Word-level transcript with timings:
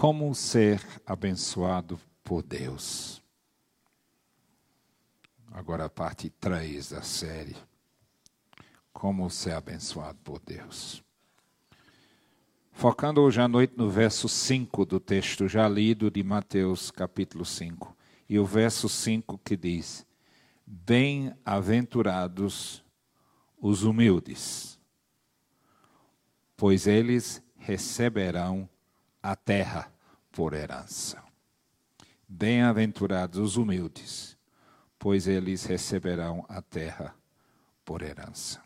Como 0.00 0.34
ser 0.34 0.80
abençoado 1.04 2.00
por 2.24 2.42
Deus. 2.42 3.22
Agora 5.52 5.84
a 5.84 5.90
parte 5.90 6.30
3 6.30 6.92
da 6.92 7.02
série. 7.02 7.54
Como 8.94 9.28
ser 9.28 9.52
abençoado 9.52 10.18
por 10.24 10.40
Deus. 10.40 11.04
Focando 12.72 13.20
hoje 13.20 13.42
à 13.42 13.48
noite 13.48 13.74
no 13.76 13.90
verso 13.90 14.26
5 14.26 14.86
do 14.86 14.98
texto 14.98 15.46
já 15.46 15.68
lido 15.68 16.10
de 16.10 16.22
Mateus, 16.22 16.90
capítulo 16.90 17.44
5. 17.44 17.94
E 18.26 18.38
o 18.38 18.46
verso 18.46 18.88
5 18.88 19.36
que 19.44 19.54
diz: 19.54 20.06
Bem-aventurados 20.66 22.82
os 23.60 23.82
humildes, 23.82 24.80
pois 26.56 26.86
eles 26.86 27.42
receberão 27.58 28.66
a 29.22 29.36
terra 29.36 29.92
por 30.32 30.54
herança. 30.54 31.22
Bem-aventurados 32.28 33.38
os 33.38 33.56
humildes, 33.56 34.36
pois 34.98 35.26
eles 35.26 35.64
receberão 35.64 36.44
a 36.48 36.62
terra 36.62 37.14
por 37.84 38.02
herança. 38.02 38.62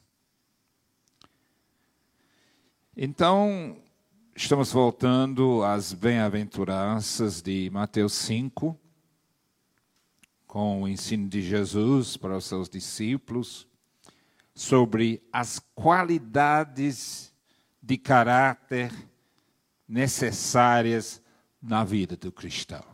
Então, 2.96 3.76
estamos 4.36 4.72
voltando 4.72 5.64
às 5.64 5.92
bem-aventuranças 5.92 7.40
de 7.42 7.70
Mateus 7.70 8.12
5, 8.12 8.78
com 10.46 10.82
o 10.82 10.88
ensino 10.88 11.28
de 11.28 11.42
Jesus 11.42 12.16
para 12.16 12.36
os 12.36 12.44
seus 12.44 12.68
discípulos 12.68 13.66
sobre 14.54 15.20
as 15.32 15.58
qualidades 15.74 17.32
de 17.82 17.98
caráter 17.98 18.92
necessárias 19.88 21.22
na 21.60 21.84
vida 21.84 22.16
do 22.16 22.32
cristão. 22.32 22.84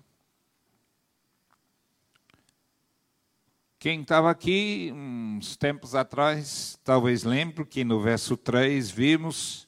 Quem 3.78 4.02
estava 4.02 4.30
aqui 4.30 4.92
uns 4.94 5.56
tempos 5.56 5.94
atrás, 5.94 6.78
talvez 6.84 7.24
lembre 7.24 7.64
que 7.64 7.82
no 7.82 8.00
verso 8.00 8.36
3 8.36 8.90
vimos 8.90 9.66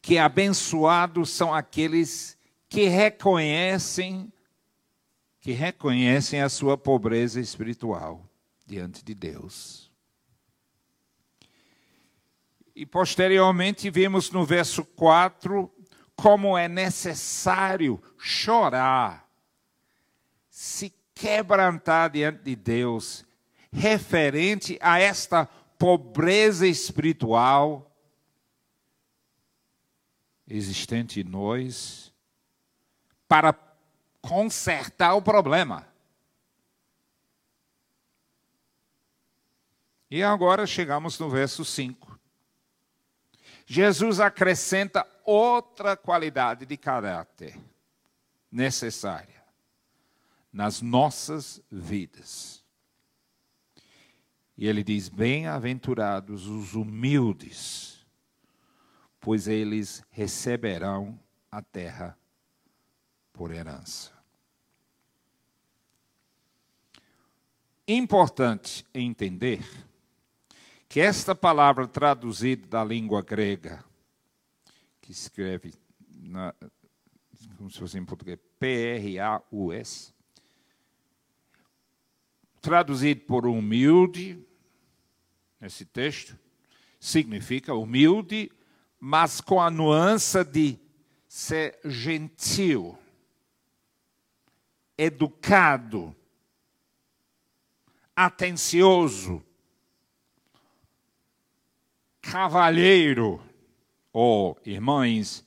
que 0.00 0.18
abençoados 0.18 1.30
são 1.30 1.52
aqueles 1.52 2.38
que 2.68 2.86
reconhecem 2.86 4.32
que 5.40 5.52
reconhecem 5.52 6.40
a 6.42 6.48
sua 6.48 6.76
pobreza 6.76 7.40
espiritual 7.40 8.28
diante 8.66 9.04
de 9.04 9.14
Deus. 9.14 9.85
E 12.76 12.84
posteriormente 12.84 13.88
vimos 13.88 14.30
no 14.30 14.44
verso 14.44 14.84
4 14.84 15.72
como 16.14 16.58
é 16.58 16.68
necessário 16.68 18.02
chorar, 18.18 19.26
se 20.50 20.94
quebrantar 21.14 22.10
diante 22.10 22.42
de 22.42 22.54
Deus, 22.54 23.24
referente 23.72 24.78
a 24.82 25.00
esta 25.00 25.46
pobreza 25.78 26.66
espiritual 26.66 27.90
existente 30.46 31.20
em 31.20 31.24
nós, 31.24 32.12
para 33.26 33.54
consertar 34.20 35.14
o 35.14 35.22
problema. 35.22 35.88
E 40.10 40.22
agora 40.22 40.66
chegamos 40.66 41.18
no 41.18 41.28
verso 41.28 41.64
5. 41.64 42.05
Jesus 43.66 44.20
acrescenta 44.20 45.04
outra 45.24 45.96
qualidade 45.96 46.64
de 46.64 46.76
caráter 46.76 47.60
necessária 48.50 49.42
nas 50.52 50.80
nossas 50.80 51.60
vidas. 51.68 52.64
E 54.56 54.68
ele 54.68 54.84
diz: 54.84 55.08
Bem-aventurados 55.08 56.46
os 56.46 56.74
humildes, 56.74 58.06
pois 59.20 59.48
eles 59.48 60.02
receberão 60.10 61.18
a 61.50 61.60
terra 61.60 62.16
por 63.32 63.50
herança. 63.50 64.12
Importante 67.88 68.86
entender 68.94 69.85
que 70.96 71.00
esta 71.02 71.34
palavra 71.34 71.86
traduzida 71.86 72.66
da 72.68 72.82
língua 72.82 73.20
grega, 73.20 73.84
que 75.02 75.12
escreve 75.12 75.74
na, 76.08 76.54
como 77.58 77.70
se 77.70 77.78
fosse 77.78 77.98
em 77.98 78.04
português, 78.06 78.38
P-R-A-U-S, 78.58 80.14
traduzido 82.62 83.20
por 83.26 83.46
humilde, 83.46 84.42
nesse 85.60 85.84
texto, 85.84 86.34
significa 86.98 87.74
humilde, 87.74 88.50
mas 88.98 89.38
com 89.42 89.60
a 89.60 89.70
nuance 89.70 90.42
de 90.44 90.78
ser 91.28 91.78
gentil, 91.84 92.96
educado, 94.96 96.16
atencioso, 98.16 99.44
cavalheiro, 102.36 103.42
ou 104.12 104.60
irmãs, 104.62 105.42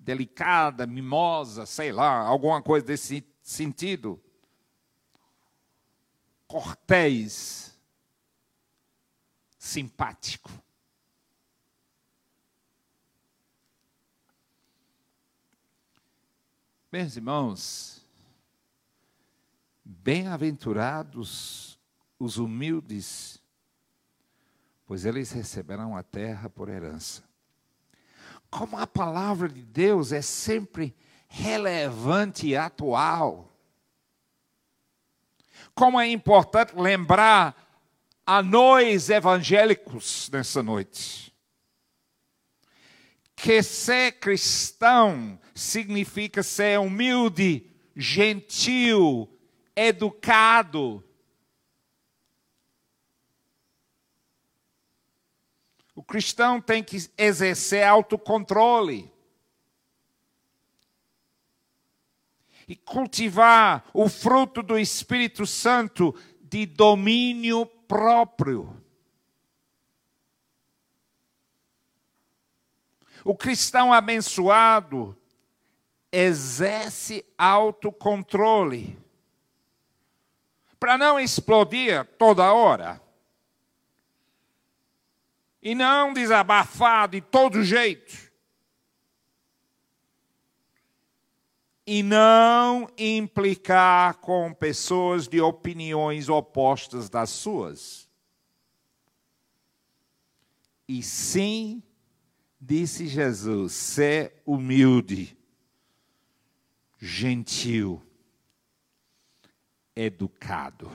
delicada, 0.00 0.84
mimosa, 0.84 1.64
sei 1.64 1.92
lá, 1.92 2.26
alguma 2.26 2.60
coisa 2.60 2.84
desse 2.84 3.24
sentido. 3.40 4.20
Cortês, 6.48 7.78
simpático. 9.56 10.50
Meus 16.90 17.16
irmãos, 17.16 18.04
bem-aventurados 19.84 21.78
os 22.18 22.38
humildes 22.38 23.43
pois 24.86 25.04
eles 25.04 25.30
receberão 25.32 25.96
a 25.96 26.02
terra 26.02 26.48
por 26.48 26.68
herança. 26.68 27.22
Como 28.50 28.78
a 28.78 28.86
palavra 28.86 29.48
de 29.48 29.62
Deus 29.62 30.12
é 30.12 30.22
sempre 30.22 30.94
relevante 31.28 32.46
e 32.46 32.56
atual. 32.56 33.52
Como 35.74 36.00
é 36.00 36.08
importante 36.08 36.74
lembrar 36.76 37.56
a 38.26 38.42
nós 38.42 39.10
evangélicos 39.10 40.30
nessa 40.32 40.62
noite 40.62 41.34
que 43.44 43.62
ser 43.62 44.12
cristão 44.12 45.38
significa 45.54 46.42
ser 46.42 46.80
humilde, 46.80 47.66
gentil, 47.94 49.28
educado, 49.76 51.04
O 55.94 56.02
cristão 56.02 56.60
tem 56.60 56.82
que 56.82 57.08
exercer 57.16 57.84
autocontrole. 57.84 59.12
E 62.66 62.74
cultivar 62.74 63.84
o 63.92 64.08
fruto 64.08 64.62
do 64.62 64.78
Espírito 64.78 65.46
Santo 65.46 66.14
de 66.40 66.64
domínio 66.64 67.66
próprio. 67.66 68.82
O 73.22 73.36
cristão 73.36 73.92
abençoado 73.92 75.16
exerce 76.10 77.24
autocontrole 77.36 78.98
para 80.78 80.98
não 80.98 81.18
explodir 81.18 82.04
toda 82.18 82.52
hora 82.52 83.03
e 85.64 85.74
não 85.74 86.12
desabafar 86.12 87.08
de 87.08 87.22
todo 87.22 87.64
jeito. 87.64 88.30
E 91.86 92.02
não 92.02 92.86
implicar 92.98 94.16
com 94.18 94.52
pessoas 94.52 95.26
de 95.26 95.40
opiniões 95.40 96.28
opostas 96.28 97.08
das 97.08 97.30
suas. 97.30 98.08
E 100.86 101.02
sim, 101.02 101.82
disse 102.60 103.06
Jesus, 103.06 103.72
ser 103.72 104.42
humilde, 104.44 105.36
gentil, 106.98 108.02
educado. 109.96 110.90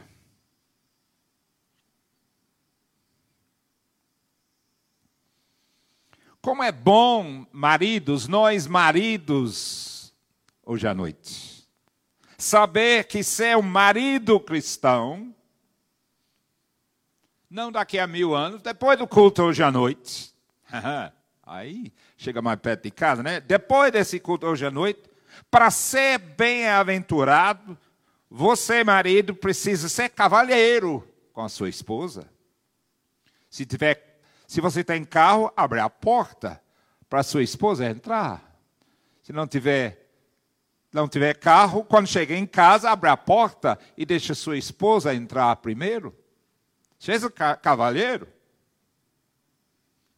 Como 6.41 6.63
é 6.63 6.71
bom, 6.71 7.45
maridos, 7.51 8.25
nós 8.25 8.65
maridos, 8.65 10.13
hoje 10.65 10.87
à 10.87 10.93
noite. 10.93 11.67
Saber 12.37 13.03
que 13.03 13.21
ser 13.23 13.57
um 13.57 13.61
marido 13.61 14.39
cristão, 14.39 15.35
não 17.49 17.69
daqui 17.69 17.99
a 17.99 18.07
mil 18.07 18.33
anos, 18.33 18.61
depois 18.61 18.97
do 18.97 19.05
culto 19.05 19.43
hoje 19.43 19.61
à 19.61 19.69
noite. 19.69 20.33
Aí 21.45 21.91
chega 22.15 22.41
mais 22.41 22.57
perto 22.59 22.83
de 22.83 22.91
casa, 22.91 23.21
né? 23.21 23.41
Depois 23.41 23.91
desse 23.91 24.17
culto 24.17 24.47
hoje 24.47 24.65
à 24.65 24.71
noite, 24.71 25.09
para 25.51 25.69
ser 25.69 26.19
bem-aventurado, 26.19 27.77
você, 28.29 28.81
marido, 28.81 29.35
precisa 29.35 29.89
ser 29.89 30.07
cavalheiro 30.07 31.05
com 31.33 31.41
a 31.41 31.49
sua 31.49 31.67
esposa. 31.67 32.29
Se, 33.49 33.65
tiver, 33.65 34.08
se 34.49 34.61
você 34.61 34.83
tem 34.83 35.05
carro, 35.05 35.53
abre 35.55 35.79
a 35.79 35.87
porta 35.87 36.59
para 37.07 37.21
sua 37.21 37.43
esposa 37.43 37.85
entrar. 37.85 38.59
Se 39.21 39.31
não 39.31 39.45
tiver 39.45 40.09
não 40.91 41.07
tiver 41.07 41.35
carro, 41.35 41.83
quando 41.83 42.07
chega 42.07 42.35
em 42.35 42.47
casa, 42.47 42.89
abre 42.89 43.11
a 43.11 43.15
porta 43.15 43.77
e 43.95 44.07
deixa 44.07 44.33
sua 44.33 44.57
esposa 44.57 45.13
entrar 45.13 45.55
primeiro. 45.57 46.17
Seja 46.97 47.29
cavalheiro 47.29 48.27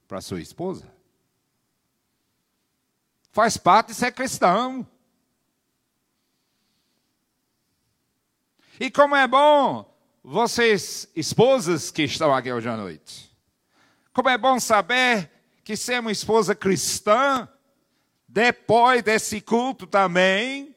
para 0.07 0.22
sua 0.22 0.39
esposa. 0.39 0.89
Faz 3.34 3.57
parte 3.57 3.88
de 3.88 3.95
ser 3.95 4.13
cristão. 4.13 4.88
E 8.80 8.89
como 8.89 9.13
é 9.13 9.27
bom 9.27 9.94
vocês, 10.24 11.10
esposas 11.18 11.92
que 11.92 12.04
estão 12.04 12.34
aqui 12.34 12.50
hoje 12.50 12.69
à 12.69 12.77
noite, 12.77 13.31
como 14.13 14.30
é 14.30 14.38
bom 14.38 14.60
saber 14.60 15.31
que 15.63 15.75
ser 15.75 16.00
uma 16.00 16.12
esposa 16.12 16.54
cristã, 16.54 17.48
depois 18.28 19.04
desse 19.04 19.40
culto 19.42 19.86
também, 19.88 20.75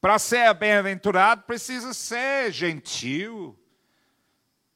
para 0.00 0.18
ser 0.18 0.54
bem-aventurado, 0.54 1.42
precisa 1.42 1.92
ser 1.92 2.52
gentil, 2.52 3.58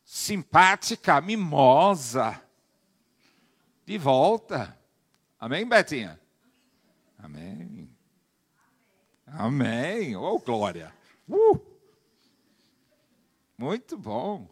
simpática, 0.04 1.20
mimosa. 1.20 2.40
De 3.84 3.98
volta. 3.98 4.76
Amém, 5.38 5.68
Betinha? 5.68 6.20
Amém. 7.18 7.88
Amém. 9.26 10.16
Oh, 10.16 10.38
glória. 10.38 10.92
Uh! 11.28 11.60
Muito 13.56 13.96
bom. 13.96 14.51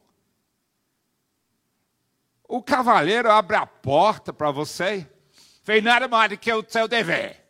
O 2.51 2.61
cavalheiro 2.61 3.31
abre 3.31 3.55
a 3.55 3.65
porta 3.65 4.33
para 4.33 4.51
você. 4.51 5.09
Fez 5.63 5.85
nada 5.85 6.09
mais 6.09 6.31
do 6.31 6.37
que 6.37 6.53
o 6.53 6.65
seu 6.69 6.89
dever. 6.89 7.47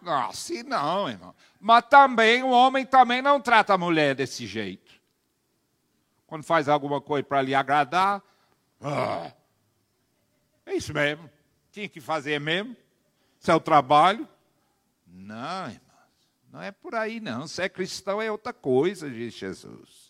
Não, 0.00 0.28
assim 0.28 0.62
não, 0.62 1.08
irmão. 1.08 1.34
Mas 1.58 1.84
também 1.90 2.44
o 2.44 2.50
homem 2.50 2.86
também 2.86 3.20
não 3.20 3.40
trata 3.40 3.74
a 3.74 3.78
mulher 3.78 4.14
desse 4.14 4.46
jeito. 4.46 4.92
Quando 6.28 6.44
faz 6.44 6.68
alguma 6.68 7.00
coisa 7.00 7.24
para 7.24 7.42
lhe 7.42 7.56
agradar, 7.56 8.22
ah, 8.80 9.32
é 10.64 10.76
isso 10.76 10.94
mesmo. 10.94 11.28
Tinha 11.72 11.88
que 11.88 12.00
fazer 12.00 12.40
mesmo. 12.40 12.76
Seu 13.40 13.58
trabalho. 13.58 14.28
Não, 15.04 15.66
irmão. 15.66 15.80
Não 16.52 16.62
é 16.62 16.70
por 16.70 16.94
aí, 16.94 17.18
não. 17.18 17.48
Ser 17.48 17.70
cristão 17.70 18.22
é 18.22 18.30
outra 18.30 18.52
coisa, 18.52 19.10
diz 19.10 19.34
Jesus. 19.34 20.05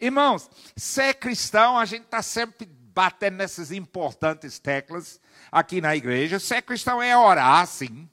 Irmãos, 0.00 0.50
ser 0.74 1.14
cristão, 1.14 1.76
a 1.76 1.84
gente 1.84 2.04
está 2.04 2.22
sempre 2.22 2.66
batendo 2.66 3.36
nessas 3.36 3.70
importantes 3.70 4.58
teclas 4.58 5.20
aqui 5.52 5.80
na 5.80 5.94
igreja. 5.94 6.38
Ser 6.38 6.62
cristão 6.62 7.02
é 7.02 7.16
orar, 7.16 7.66
sim. 7.66 8.08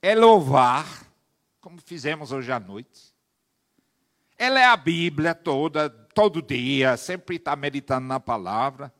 É 0.00 0.14
louvar, 0.14 0.86
como 1.60 1.80
fizemos 1.80 2.32
hoje 2.32 2.52
à 2.52 2.60
noite. 2.60 3.12
É 4.38 4.48
ler 4.48 4.64
a 4.64 4.76
Bíblia 4.76 5.34
toda, 5.34 5.90
todo 5.90 6.40
dia, 6.40 6.96
sempre 6.96 7.36
está 7.36 7.54
meditando 7.54 8.06
na 8.06 8.18
palavra. 8.18 8.92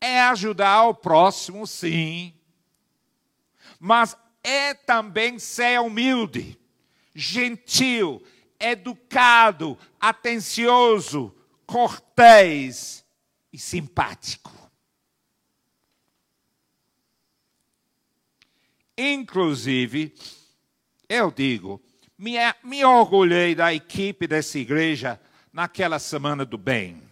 É 0.00 0.20
ajudar 0.22 0.84
o 0.84 0.94
próximo, 0.94 1.66
sim. 1.66 2.34
Mas 3.78 4.16
é 4.42 4.74
também 4.74 5.38
ser 5.38 5.80
humilde, 5.80 6.58
gentil, 7.14 8.22
educado, 8.60 9.78
atencioso, 9.98 11.34
cortês 11.66 13.04
e 13.50 13.58
simpático. 13.58 14.52
Inclusive, 18.96 20.14
eu 21.08 21.30
digo, 21.30 21.82
me, 22.18 22.34
me 22.62 22.84
orgulhei 22.84 23.54
da 23.54 23.72
equipe 23.72 24.26
dessa 24.26 24.58
igreja 24.58 25.18
naquela 25.50 25.98
semana 25.98 26.44
do 26.44 26.58
bem, 26.58 27.02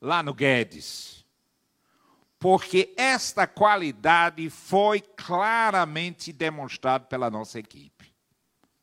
lá 0.00 0.24
no 0.24 0.34
Guedes. 0.34 1.24
Porque 2.36 2.92
esta 2.96 3.46
qualidade 3.46 4.50
foi 4.50 5.00
claramente 5.00 6.32
demonstrada 6.32 7.04
pela 7.04 7.30
nossa 7.30 7.60
equipe. 7.60 8.12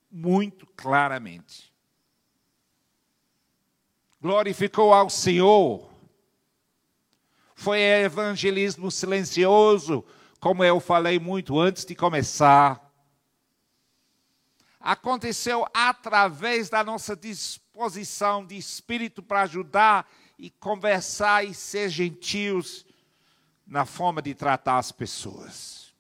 Muito 0.10 0.66
claramente 0.66 1.71
glorificou 4.22 4.94
ao 4.94 5.10
Senhor. 5.10 5.90
Foi 7.56 7.80
evangelismo 7.80 8.92
silencioso, 8.92 10.06
como 10.40 10.64
eu 10.64 10.80
falei 10.80 11.20
muito 11.20 11.60
antes 11.60 11.84
de 11.84 11.96
começar. 11.96 12.90
Aconteceu 14.80 15.68
através 15.74 16.70
da 16.70 16.84
nossa 16.84 17.16
disposição 17.16 18.46
de 18.46 18.56
espírito 18.58 19.22
para 19.22 19.42
ajudar 19.42 20.10
e 20.38 20.50
conversar 20.50 21.46
e 21.46 21.54
ser 21.54 21.90
gentios 21.90 22.86
na 23.66 23.86
forma 23.86 24.22
de 24.22 24.34
tratar 24.34 24.80
as 24.80 24.92
pessoas. 24.92 25.94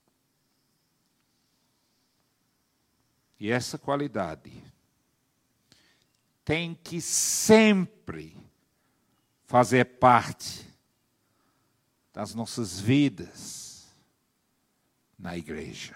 E 3.40 3.52
essa 3.52 3.78
qualidade 3.78 4.71
tem 6.44 6.76
que 6.76 7.00
sempre 7.00 8.38
fazer 9.46 9.86
parte 10.00 10.68
das 12.14 12.34
nossas 12.34 12.80
vidas 12.80 13.88
na 15.18 15.38
igreja, 15.38 15.96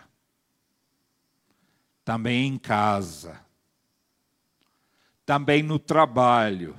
também 2.03 2.47
em 2.47 2.57
casa, 2.57 3.43
também 5.25 5.63
no 5.63 5.79
trabalho, 5.79 6.77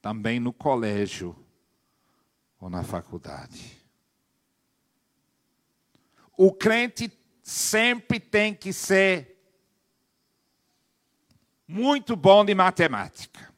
também 0.00 0.40
no 0.40 0.52
colégio 0.52 1.36
ou 2.58 2.70
na 2.70 2.82
faculdade. 2.82 3.82
O 6.36 6.52
crente 6.52 7.12
sempre 7.42 8.18
tem 8.18 8.54
que 8.54 8.72
ser 8.72 9.33
muito 11.66 12.14
bom 12.14 12.44
de 12.44 12.54
matemática. 12.54 13.52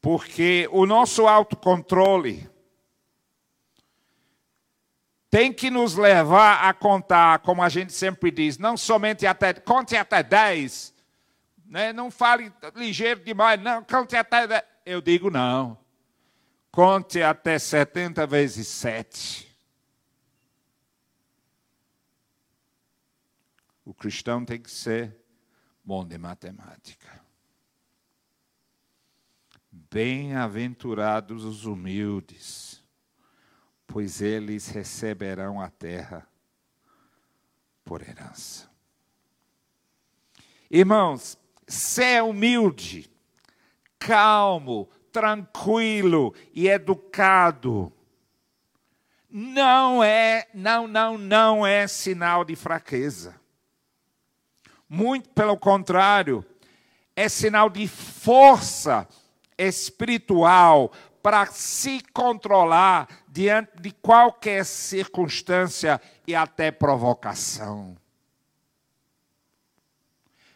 Porque 0.00 0.68
o 0.70 0.86
nosso 0.86 1.26
autocontrole 1.26 2.48
tem 5.28 5.52
que 5.52 5.70
nos 5.70 5.96
levar 5.96 6.68
a 6.68 6.72
contar, 6.72 7.40
como 7.40 7.62
a 7.62 7.68
gente 7.68 7.92
sempre 7.92 8.30
diz, 8.30 8.56
não 8.56 8.76
somente 8.76 9.26
até, 9.26 9.52
conte 9.52 9.96
até 9.96 10.22
10, 10.22 10.94
né? 11.66 11.92
não 11.92 12.10
fale 12.10 12.52
ligeiro 12.74 13.24
demais, 13.24 13.60
não, 13.60 13.82
conte 13.82 14.16
até 14.16 14.46
10. 14.46 14.62
Eu 14.84 15.00
digo 15.00 15.30
não, 15.30 15.76
conte 16.70 17.20
até 17.20 17.58
70 17.58 18.26
vezes 18.26 18.68
7. 18.68 19.45
O 23.86 23.94
cristão 23.94 24.44
tem 24.44 24.60
que 24.60 24.70
ser 24.70 25.16
bom 25.84 26.04
de 26.04 26.18
matemática. 26.18 27.24
Bem-aventurados 29.70 31.44
os 31.44 31.64
humildes, 31.64 32.82
pois 33.86 34.20
eles 34.20 34.66
receberão 34.66 35.60
a 35.60 35.70
terra 35.70 36.26
por 37.84 38.02
herança. 38.02 38.68
Irmãos, 40.68 41.38
ser 41.68 42.24
humilde, 42.24 43.08
calmo, 44.00 44.90
tranquilo 45.12 46.34
e 46.52 46.66
educado 46.66 47.92
não 49.30 50.02
é, 50.02 50.48
não, 50.52 50.88
não, 50.88 51.16
não 51.16 51.64
é 51.64 51.86
sinal 51.86 52.44
de 52.44 52.56
fraqueza. 52.56 53.45
Muito 54.88 55.28
pelo 55.30 55.56
contrário, 55.56 56.44
é 57.14 57.28
sinal 57.28 57.68
de 57.68 57.88
força 57.88 59.08
espiritual 59.58 60.92
para 61.22 61.46
se 61.46 62.00
controlar 62.12 63.08
diante 63.26 63.80
de 63.80 63.90
qualquer 63.90 64.64
circunstância 64.64 66.00
e 66.26 66.34
até 66.34 66.70
provocação. 66.70 67.96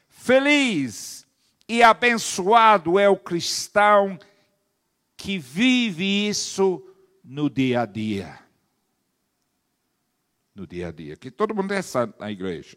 Feliz 0.09 1.27
e 1.67 1.83
abençoado 1.83 2.99
é 2.99 3.09
o 3.09 3.17
cristão 3.17 4.19
que 5.17 5.39
vive 5.39 6.29
isso 6.29 6.87
no 7.25 7.51
dia 7.51 7.83
a 7.83 7.87
dia. 7.87 8.39
No 10.55 10.67
dia 10.67 10.89
a 10.89 10.93
dia. 10.93 11.17
Que 11.17 11.31
todo 11.31 11.55
mundo 11.55 11.73
é 11.73 11.83
santo 11.83 12.21
na 12.21 12.31
igreja. 12.31 12.77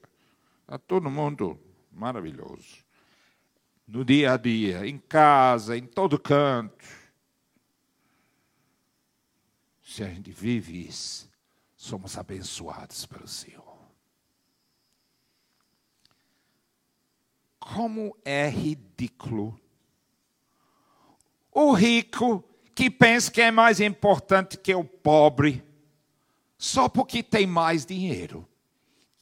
Está 0.63 0.77
todo 0.77 1.10
mundo 1.10 1.60
maravilhoso. 1.91 2.84
No 3.88 4.03
dia 4.03 4.34
a 4.34 4.38
dia, 4.38 4.88
em 4.88 4.98
casa, 4.98 5.77
em 5.77 5.86
todo 5.86 6.17
canto. 6.17 6.86
Se 9.84 10.03
a 10.03 10.08
gente 10.08 10.32
vive 10.32 10.88
isso, 10.88 11.29
somos 11.75 12.17
abençoados 12.17 13.05
pelo 13.05 13.27
Senhor. 13.27 13.77
Como 17.60 18.17
é 18.25 18.50
ridículo 18.50 19.60
o 21.53 21.72
rico 21.74 22.43
que 22.74 22.89
pensa 22.89 23.32
que 23.32 23.41
é 23.41 23.51
mais 23.51 23.79
importante 23.79 24.58
que 24.58 24.74
o 24.74 24.84
pobre, 24.84 25.63
só 26.58 26.89
porque 26.89 27.22
tem 27.22 27.46
mais 27.46 27.86
dinheiro. 27.86 28.48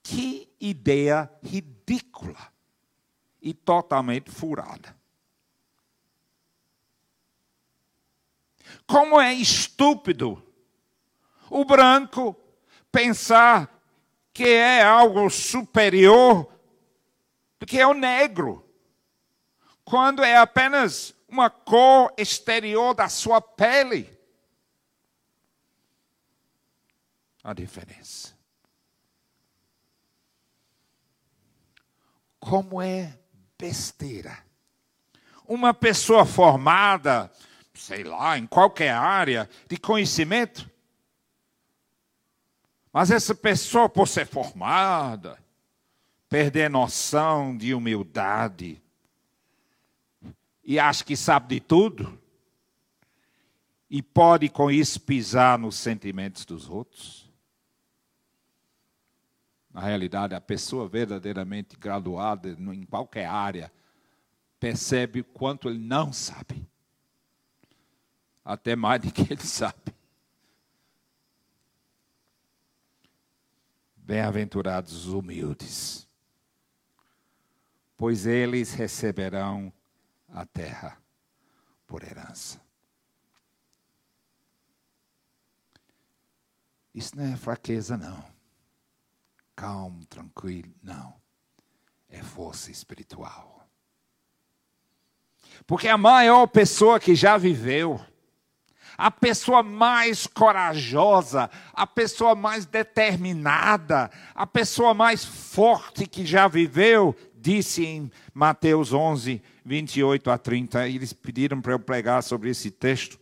Que 0.03 0.53
ideia 0.59 1.31
ridícula 1.43 2.51
e 3.41 3.53
totalmente 3.53 4.29
furada. 4.29 4.95
Como 8.85 9.19
é 9.19 9.33
estúpido 9.33 10.41
o 11.49 11.65
branco 11.65 12.35
pensar 12.91 13.81
que 14.33 14.47
é 14.47 14.81
algo 14.81 15.29
superior 15.29 16.51
do 17.59 17.65
que 17.65 17.79
é 17.79 17.85
o 17.85 17.93
negro, 17.93 18.65
quando 19.83 20.23
é 20.23 20.37
apenas 20.37 21.13
uma 21.27 21.49
cor 21.49 22.13
exterior 22.17 22.93
da 22.93 23.07
sua 23.07 23.41
pele. 23.41 24.17
A 27.43 27.53
diferença. 27.53 28.30
Como 32.41 32.81
é 32.81 33.17
besteira. 33.57 34.37
Uma 35.47 35.73
pessoa 35.73 36.25
formada, 36.25 37.31
sei 37.73 38.03
lá, 38.03 38.37
em 38.37 38.45
qualquer 38.45 38.91
área 38.91 39.49
de 39.69 39.77
conhecimento, 39.77 40.69
mas 42.91 43.09
essa 43.09 43.33
pessoa, 43.33 43.87
por 43.87 44.07
ser 44.07 44.27
formada, 44.27 45.41
perder 46.27 46.69
noção 46.69 47.55
de 47.55 47.73
humildade, 47.73 48.81
e 50.63 50.77
acha 50.77 51.03
que 51.03 51.15
sabe 51.15 51.55
de 51.55 51.61
tudo 51.61 52.21
e 53.89 54.01
pode 54.01 54.49
com 54.49 54.69
isso 54.69 54.99
pisar 55.01 55.57
nos 55.57 55.75
sentimentos 55.75 56.45
dos 56.45 56.69
outros. 56.69 57.30
Na 59.73 59.81
realidade, 59.81 60.35
a 60.35 60.41
pessoa 60.41 60.87
verdadeiramente 60.87 61.77
graduada 61.77 62.49
em 62.49 62.85
qualquer 62.85 63.25
área 63.25 63.71
percebe 64.59 65.21
o 65.21 65.23
quanto 65.23 65.69
ele 65.69 65.79
não 65.79 66.11
sabe. 66.11 66.67
Até 68.43 68.75
mais 68.75 69.01
do 69.01 69.11
que 69.11 69.21
ele 69.21 69.43
sabe. 69.43 69.95
Bem-aventurados 73.95 75.05
os 75.05 75.13
humildes, 75.13 76.07
pois 77.95 78.25
eles 78.25 78.73
receberão 78.73 79.71
a 80.27 80.45
terra 80.45 80.97
por 81.87 82.03
herança. 82.03 82.59
Isso 86.93 87.15
não 87.15 87.23
é 87.23 87.37
fraqueza, 87.37 87.95
não. 87.95 88.40
Calmo, 89.55 90.05
tranquilo, 90.05 90.73
não. 90.81 91.13
É 92.09 92.21
força 92.21 92.71
espiritual. 92.71 93.67
Porque 95.65 95.87
a 95.87 95.97
maior 95.97 96.47
pessoa 96.47 96.99
que 96.99 97.15
já 97.15 97.37
viveu, 97.37 97.99
a 98.97 99.09
pessoa 99.09 99.63
mais 99.63 100.27
corajosa, 100.27 101.49
a 101.73 101.87
pessoa 101.87 102.35
mais 102.35 102.65
determinada, 102.65 104.11
a 104.35 104.45
pessoa 104.45 104.93
mais 104.93 105.23
forte 105.23 106.05
que 106.05 106.25
já 106.25 106.47
viveu, 106.47 107.15
disse 107.35 107.85
em 107.85 108.11
Mateus 108.33 108.93
11, 108.93 109.41
28 109.65 110.29
a 110.29 110.37
30. 110.37 110.87
Eles 110.87 111.13
pediram 111.13 111.61
para 111.61 111.73
eu 111.73 111.79
pregar 111.79 112.21
sobre 112.21 112.49
esse 112.49 112.69
texto 112.69 113.19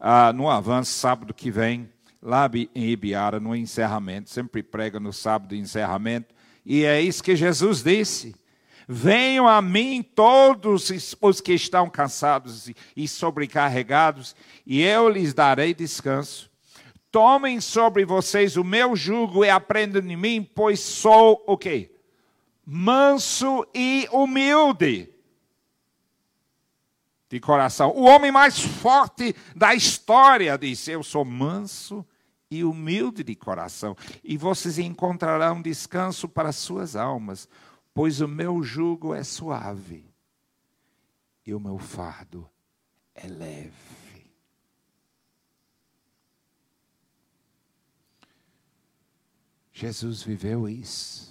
uh, 0.00 0.32
no 0.32 0.48
avanço, 0.48 0.92
sábado 0.92 1.34
que 1.34 1.50
vem, 1.50 1.90
lá 2.22 2.50
em 2.74 2.84
Ibiara, 2.90 3.38
no 3.40 3.54
encerramento. 3.54 4.30
Sempre 4.30 4.62
prega 4.62 4.98
no 4.98 5.12
sábado 5.12 5.54
encerramento. 5.54 6.34
E 6.64 6.84
é 6.84 7.00
isso 7.00 7.22
que 7.22 7.36
Jesus 7.36 7.82
disse. 7.82 8.34
Venham 8.88 9.46
a 9.46 9.60
mim 9.60 10.02
todos 10.02 10.90
os 11.20 11.40
que 11.40 11.52
estão 11.52 11.90
cansados 11.90 12.72
e 12.96 13.06
sobrecarregados, 13.06 14.34
e 14.66 14.82
eu 14.82 15.08
lhes 15.10 15.34
darei 15.34 15.74
descanso. 15.74 16.50
Tomem 17.10 17.60
sobre 17.60 18.04
vocês 18.06 18.56
o 18.56 18.64
meu 18.64 18.96
jugo 18.96 19.44
e 19.44 19.50
aprendam 19.50 20.00
de 20.00 20.16
mim, 20.16 20.42
pois 20.54 20.80
sou 20.80 21.44
o 21.46 21.56
quê? 21.56 21.90
manso 22.70 23.66
e 23.74 24.06
humilde 24.12 25.08
de 27.28 27.40
coração. 27.40 27.90
O 27.90 28.04
homem 28.04 28.32
mais 28.32 28.58
forte 28.60 29.34
da 29.54 29.74
história 29.74 30.56
disse: 30.56 30.90
Eu 30.90 31.02
sou 31.02 31.24
manso 31.24 32.06
e 32.50 32.64
humilde 32.64 33.22
de 33.22 33.34
coração, 33.34 33.96
e 34.24 34.36
vocês 34.36 34.78
encontrarão 34.78 35.60
descanso 35.60 36.28
para 36.28 36.52
suas 36.52 36.96
almas, 36.96 37.48
pois 37.92 38.20
o 38.20 38.28
meu 38.28 38.62
jugo 38.62 39.14
é 39.14 39.22
suave 39.22 40.08
e 41.44 41.52
o 41.52 41.60
meu 41.60 41.78
fardo 41.78 42.48
é 43.14 43.26
leve. 43.26 43.72
Jesus 49.72 50.22
viveu 50.22 50.68
isso 50.68 51.28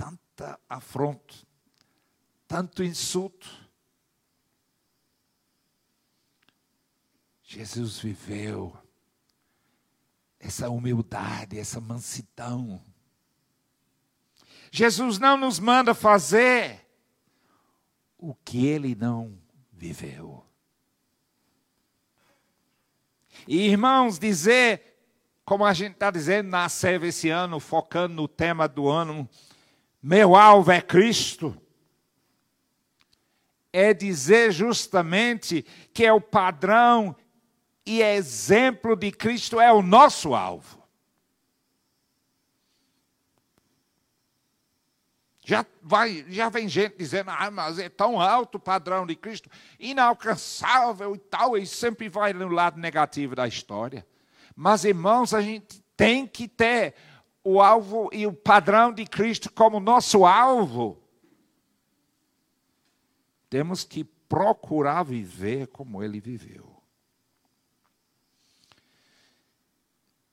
tanta 0.00 0.58
afronto, 0.66 1.46
tanto 2.50 2.82
insulto. 2.82 3.48
Jesus 7.44 8.00
viveu 8.00 8.76
essa 10.36 10.68
humildade, 10.68 11.60
essa 11.60 11.80
mansidão. 11.80 12.82
Jesus 14.68 15.16
não 15.20 15.36
nos 15.36 15.60
manda 15.60 15.94
fazer 15.94 16.84
o 18.18 18.34
que 18.34 18.66
ele 18.66 18.96
não 18.96 19.40
viveu. 19.72 20.44
E 23.46 23.60
irmãos, 23.60 24.18
dizer, 24.18 25.00
como 25.44 25.64
a 25.64 25.72
gente 25.72 25.92
está 25.92 26.10
dizendo 26.10 26.48
na 26.48 26.68
serva 26.68 27.06
esse 27.06 27.28
ano, 27.28 27.60
focando 27.60 28.16
no 28.16 28.26
tema 28.26 28.66
do 28.66 28.88
ano, 28.88 29.30
meu 30.02 30.34
alvo 30.34 30.72
é 30.72 30.82
Cristo, 30.82 31.56
é 33.72 33.94
dizer 33.94 34.52
justamente 34.52 35.64
que 35.92 36.04
é 36.04 36.12
o 36.12 36.20
padrão 36.20 37.14
e 37.86 38.02
exemplo 38.02 38.96
de 38.96 39.10
Cristo 39.10 39.60
é 39.60 39.72
o 39.72 39.82
nosso 39.82 40.34
alvo. 40.34 40.80
Já, 45.44 45.66
vai, 45.82 46.24
já 46.28 46.48
vem 46.48 46.68
gente 46.68 46.96
dizendo, 46.96 47.30
ah, 47.30 47.50
mas 47.50 47.80
é 47.80 47.88
tão 47.88 48.20
alto 48.20 48.54
o 48.54 48.60
padrão 48.60 49.04
de 49.04 49.16
Cristo, 49.16 49.50
inalcançável 49.80 51.16
e 51.16 51.18
tal, 51.18 51.58
e 51.58 51.66
sempre 51.66 52.08
vai 52.08 52.32
no 52.32 52.46
lado 52.46 52.78
negativo 52.78 53.34
da 53.34 53.48
história. 53.48 54.06
Mas, 54.54 54.84
irmãos, 54.84 55.34
a 55.34 55.40
gente 55.40 55.82
tem 55.96 56.24
que 56.24 56.46
ter 56.46 56.94
o 57.42 57.60
alvo 57.60 58.08
e 58.12 58.26
o 58.26 58.32
padrão 58.32 58.92
de 58.92 59.04
Cristo 59.04 59.50
como 59.52 59.80
nosso 59.80 60.24
alvo, 60.24 61.02
temos 63.50 63.84
que 63.84 64.04
procurar 64.04 65.02
viver 65.02 65.66
como 65.66 66.02
ele 66.02 66.20
viveu. 66.20 66.80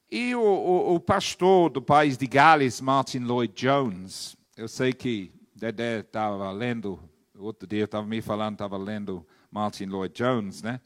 E 0.10 0.34
o, 0.36 0.42
o, 0.42 0.96
o, 0.96 1.00
pastor 1.02 1.70
do 1.70 1.82
país 1.82 2.18
de 2.18 2.28
Gales, 2.28 2.80
Martin 2.80 3.20
Lloyd 3.20 3.54
Jones, 3.54 4.38
eu 4.56 4.68
sei 4.68 4.94
que 4.94 5.34
Dedé 5.54 6.00
estava 6.00 6.50
lendo, 6.52 6.98
outro 7.36 7.68
dia 7.68 7.84
estava 7.84 8.06
me 8.06 8.22
falando, 8.22 8.54
estava 8.54 8.78
lendo 8.78 9.28
Martin 9.52 9.86
Lloyd 9.86 10.14
Jones, 10.14 10.62
né? 10.62 10.80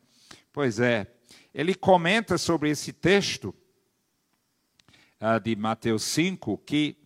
Pois 0.51 0.79
é, 0.79 1.05
ele 1.53 1.75
comenta 1.75 2.37
sobre 2.37 2.69
esse 2.69 2.91
texto 2.91 3.53
uh, 5.21 5.39
de 5.39 5.55
Mateus 5.55 6.03
5, 6.03 6.57
que, 6.59 6.97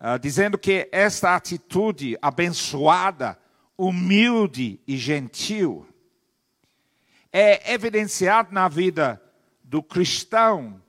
uh, 0.00 0.18
dizendo 0.18 0.58
que 0.58 0.88
esta 0.90 1.36
atitude 1.36 2.18
abençoada, 2.20 3.38
humilde 3.78 4.80
e 4.86 4.96
gentil 4.96 5.86
é 7.32 7.72
evidenciada 7.72 8.50
na 8.50 8.68
vida 8.68 9.22
do 9.62 9.80
cristão 9.80 10.82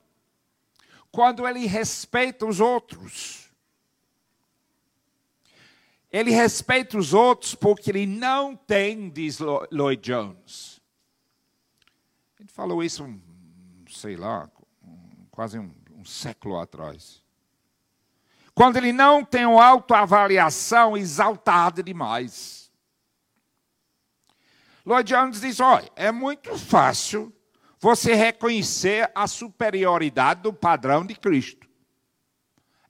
quando 1.11 1.47
ele 1.47 1.67
respeita 1.67 2.45
os 2.45 2.59
outros. 2.59 3.49
Ele 6.11 6.31
respeita 6.31 6.97
os 6.97 7.13
outros 7.13 7.53
porque 7.53 7.91
ele 7.91 8.07
não 8.07 8.55
tem, 8.55 9.09
diz 9.09 9.37
Lloyd 9.71 10.01
Jones. 10.01 10.81
Ele 12.39 12.49
falou 12.49 12.83
isso, 12.83 13.07
sei 13.89 14.15
lá, 14.15 14.49
quase 15.29 15.59
um, 15.59 15.71
um 15.91 16.05
século 16.05 16.57
atrás. 16.57 17.21
Quando 18.55 18.77
ele 18.77 18.91
não 18.91 19.23
tem 19.23 19.45
uma 19.45 19.65
autoavaliação 19.65 20.97
exaltada 20.97 21.83
demais. 21.83 22.68
Lloyd 24.89 25.07
Jones 25.07 25.39
diz: 25.39 25.59
olha, 25.59 25.87
é 25.95 26.11
muito 26.11 26.57
fácil 26.57 27.31
você 27.79 28.15
reconhecer 28.15 29.11
a 29.13 29.27
superioridade 29.27 30.41
do 30.41 30.51
padrão 30.51 31.05
de 31.05 31.13
Cristo. 31.13 31.69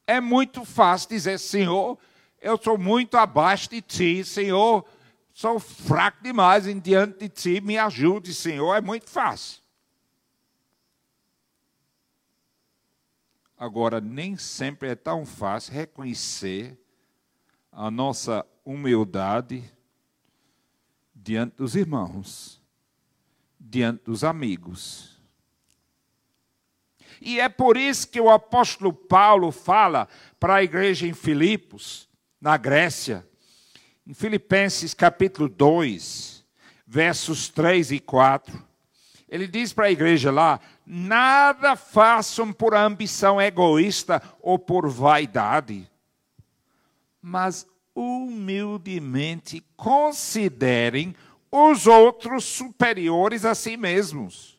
É 0.07 0.21
muito 0.21 0.63
fácil 0.63 1.09
dizer, 1.09 1.37
Senhor, 1.37 1.99
eu 2.39 2.57
sou 2.57 2.77
muito 2.77 3.17
abaixo 3.17 3.69
de 3.69 3.81
ti, 3.81 4.23
Senhor, 4.23 4.85
sou 5.33 5.59
fraco 5.59 6.23
demais 6.23 6.67
em 6.67 6.79
diante 6.79 7.19
de 7.19 7.27
ti, 7.27 7.59
me 7.59 7.77
ajude, 7.77 8.33
Senhor, 8.33 8.73
é 8.75 8.79
muito 8.79 9.09
fácil. 9.09 9.61
Agora, 13.57 13.99
nem 13.99 14.37
sempre 14.37 14.87
é 14.87 14.95
tão 14.95 15.25
fácil 15.25 15.73
reconhecer 15.73 16.79
a 17.73 17.91
nossa 17.91 18.45
humildade 18.63 19.69
diante 21.21 21.57
dos 21.57 21.75
irmãos, 21.75 22.61
diante 23.59 24.03
dos 24.05 24.23
amigos. 24.23 25.19
E 27.21 27.39
é 27.39 27.49
por 27.49 27.75
isso 27.75 28.07
que 28.07 28.21
o 28.21 28.29
apóstolo 28.29 28.93
Paulo 28.93 29.51
fala 29.51 30.07
para 30.39 30.55
a 30.55 30.63
igreja 30.63 31.05
em 31.05 31.13
Filipos, 31.13 32.07
na 32.39 32.55
Grécia, 32.55 33.27
em 34.07 34.13
Filipenses 34.13 34.93
capítulo 34.93 35.49
2, 35.49 36.45
versos 36.87 37.49
3 37.49 37.91
e 37.91 37.99
4. 37.99 38.67
Ele 39.27 39.47
diz 39.47 39.73
para 39.73 39.87
a 39.87 39.91
igreja 39.91 40.31
lá: 40.31 40.59
nada 40.85 41.75
façam 41.75 42.53
por 42.53 42.73
ambição 42.73 43.41
egoísta 43.41 44.21
ou 44.41 44.57
por 44.57 44.89
vaidade, 44.89 45.89
mas 47.21 47.67
humildemente 47.99 49.61
considerem 49.75 51.13
os 51.51 51.85
outros 51.85 52.45
superiores 52.45 53.43
a 53.43 53.53
si 53.53 53.75
mesmos. 53.75 54.57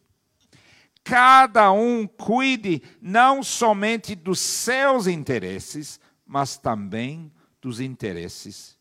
Cada 1.02 1.72
um 1.72 2.06
cuide 2.06 2.82
não 3.00 3.42
somente 3.42 4.14
dos 4.14 4.38
seus 4.38 5.06
interesses, 5.06 5.98
mas 6.26 6.58
também 6.58 7.32
dos 7.62 7.80
interesses 7.80 8.78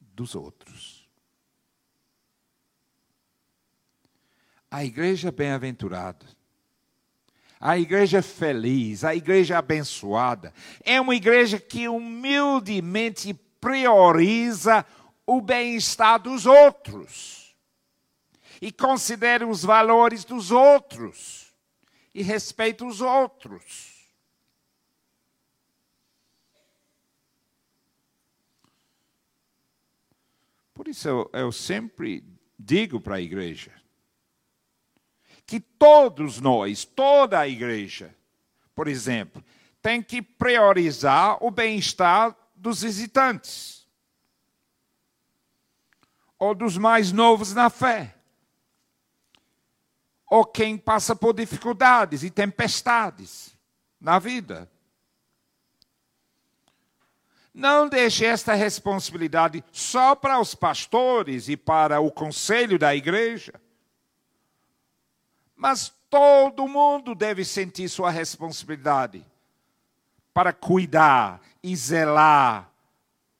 dos 0.00 0.36
outros. 0.36 1.08
A 4.70 4.84
igreja 4.84 5.32
bem-aventurada, 5.32 6.26
a 7.58 7.76
igreja 7.76 8.22
feliz, 8.22 9.02
a 9.02 9.16
igreja 9.16 9.58
abençoada, 9.58 10.52
é 10.84 11.00
uma 11.00 11.14
igreja 11.14 11.58
que 11.58 11.88
humildemente 11.88 13.34
prioriza 13.66 14.86
o 15.26 15.40
bem-estar 15.40 16.20
dos 16.20 16.46
outros 16.46 17.52
e 18.62 18.70
considera 18.70 19.44
os 19.44 19.64
valores 19.64 20.24
dos 20.24 20.52
outros 20.52 21.52
e 22.14 22.22
respeita 22.22 22.84
os 22.84 23.00
outros. 23.00 24.08
Por 30.72 30.86
isso 30.86 31.08
eu, 31.08 31.30
eu 31.32 31.50
sempre 31.50 32.22
digo 32.56 33.00
para 33.00 33.16
a 33.16 33.20
igreja 33.20 33.72
que 35.44 35.58
todos 35.58 36.40
nós, 36.40 36.84
toda 36.84 37.40
a 37.40 37.48
igreja, 37.48 38.14
por 38.76 38.86
exemplo, 38.86 39.44
tem 39.82 40.00
que 40.00 40.22
priorizar 40.22 41.36
o 41.44 41.50
bem-estar 41.50 42.45
dos 42.66 42.82
visitantes 42.82 43.86
ou 46.36 46.52
dos 46.52 46.76
mais 46.76 47.12
novos 47.12 47.54
na 47.54 47.70
fé, 47.70 48.16
ou 50.26 50.44
quem 50.44 50.76
passa 50.76 51.14
por 51.14 51.32
dificuldades 51.32 52.24
e 52.24 52.30
tempestades 52.30 53.56
na 54.00 54.18
vida. 54.18 54.68
Não 57.54 57.88
deixe 57.88 58.24
esta 58.24 58.52
responsabilidade 58.54 59.62
só 59.70 60.16
para 60.16 60.40
os 60.40 60.52
pastores 60.52 61.48
e 61.48 61.56
para 61.56 62.00
o 62.00 62.10
conselho 62.10 62.80
da 62.80 62.96
igreja. 62.96 63.54
Mas 65.54 65.94
todo 66.10 66.66
mundo 66.66 67.14
deve 67.14 67.44
sentir 67.44 67.88
sua 67.88 68.10
responsabilidade 68.10 69.24
para 70.36 70.52
cuidar 70.52 71.40
e 71.62 71.74
zelar 71.74 72.70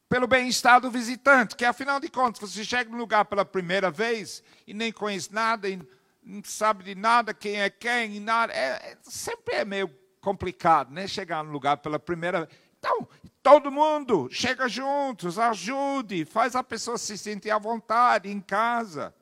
pelo 0.09 0.26
bem-estar 0.26 0.80
do 0.80 0.90
visitante, 0.90 1.54
que 1.54 1.66
afinal 1.66 2.00
de 2.00 2.09
contas, 2.09 2.50
você 2.50 2.64
chega 2.64 2.90
no 2.90 2.96
lugar 2.96 3.26
pela 3.26 3.44
primeira 3.44 3.90
vez 3.90 4.42
e 4.66 4.72
nem 4.72 4.90
conhece 4.90 5.30
nada, 5.30 5.68
e 5.68 5.78
não 6.22 6.42
sabe 6.42 6.85
de 6.85 6.94
nada, 6.94 7.35
quem 7.35 7.61
é 7.61 7.68
quem, 7.68 8.16
e 8.16 8.20
nada. 8.20 8.50
É, 8.50 8.92
é, 8.92 8.98
sempre 9.02 9.56
é 9.56 9.64
meio 9.66 9.94
complicado, 10.22 10.90
né? 10.90 11.06
Chegar 11.06 11.44
no 11.44 11.52
lugar 11.52 11.76
pela 11.76 11.98
primeira 11.98 12.46
vez. 12.46 12.59
Então, 12.78 13.06
todo 13.42 13.70
mundo 13.70 14.30
chega 14.30 14.66
juntos, 14.66 15.38
ajude, 15.38 16.24
faz 16.24 16.56
a 16.56 16.64
pessoa 16.64 16.96
se 16.96 17.18
sentir 17.18 17.50
à 17.50 17.59
vontade 17.59 18.30
em 18.30 18.40
casa. 18.40 19.14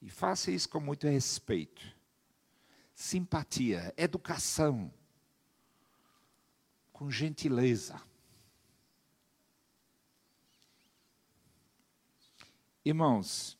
E 0.00 0.08
faça 0.08 0.52
isso 0.52 0.68
com 0.68 0.78
muito 0.78 1.08
respeito, 1.08 1.82
simpatia, 2.94 3.92
educação, 3.96 4.92
com 7.00 7.10
gentileza. 7.10 7.98
Irmãos, 12.84 13.58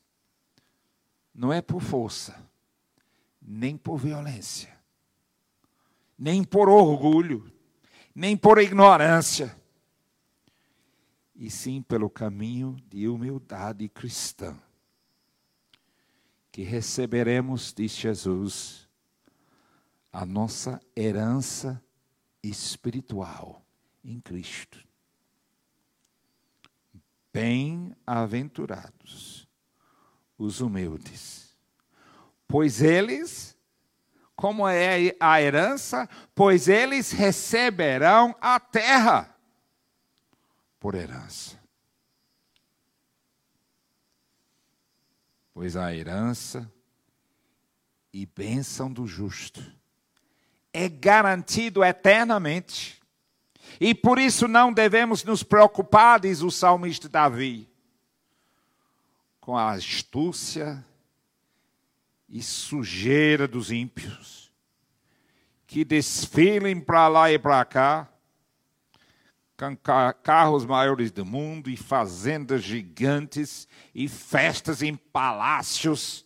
não 1.35 1.51
é 1.51 1.63
por 1.63 1.81
força, 1.81 2.47
nem 3.41 3.79
por 3.79 3.97
violência, 3.97 4.79
nem 6.19 6.45
por 6.45 6.69
orgulho, 6.69 7.51
nem 8.15 8.37
por 8.37 8.59
ignorância, 8.59 9.59
e 11.35 11.51
sim 11.51 11.81
pelo 11.81 12.11
caminho 12.11 12.77
de 12.91 13.09
humildade 13.09 13.89
cristã, 13.89 14.55
que 16.53 16.63
receberemos 16.63 17.73
de 17.73 17.89
Jesus 17.89 18.87
a 20.13 20.27
nossa 20.27 20.79
herança 20.95 21.83
espiritual 22.43 23.65
em 24.05 24.21
Cristo. 24.21 24.85
Bem-aventurados 27.33 29.49
os 30.37 30.61
humildes, 30.61 31.57
pois 32.49 32.83
eles 32.83 33.57
como 34.41 34.67
é 34.67 35.15
a 35.21 35.43
herança, 35.43 36.09
pois 36.35 36.67
eles 36.67 37.13
receberão 37.13 38.35
a 38.41 38.59
terra 38.59 39.37
por 40.81 40.95
herança. 40.95 41.61
Pois 45.53 45.77
a 45.77 45.95
herança 45.95 46.73
e 48.11 48.25
bênção 48.25 48.91
do 48.91 49.07
justo 49.07 49.63
é 50.73 50.89
garantido 50.89 51.85
eternamente. 51.85 53.01
E 53.81 53.95
por 53.95 54.19
isso 54.19 54.47
não 54.47 54.73
devemos 54.73 55.25
nos 55.25 55.43
preocupar, 55.43 56.21
diz 56.21 56.43
o 56.43 56.51
salmista 56.51 57.09
Davi, 57.09 57.69
com 59.41 59.57
a 59.57 59.71
astúcia 59.71 60.85
e 62.29 62.43
sujeira 62.43 63.49
dos 63.49 63.71
ímpios, 63.71 64.53
que 65.67 65.85
desfilem 65.85 66.81
para 66.81 67.09
lá 67.09 67.33
e 67.33 67.39
para 67.39 67.65
cá, 67.65 68.09
com 69.57 69.77
carros 70.23 70.65
maiores 70.65 71.11
do 71.11 71.25
mundo 71.25 71.69
e 71.69 71.77
fazendas 71.77 72.63
gigantes 72.63 73.69
e 73.95 74.09
festas 74.09 74.83
em 74.83 74.97
palácios 74.97 76.25